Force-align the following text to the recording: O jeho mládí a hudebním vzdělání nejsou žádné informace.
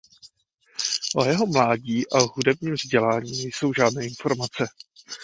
O 1.15 1.25
jeho 1.25 1.47
mládí 1.47 2.09
a 2.11 2.19
hudebním 2.19 2.73
vzdělání 2.73 3.31
nejsou 3.43 3.73
žádné 3.73 4.05
informace. 4.07 4.67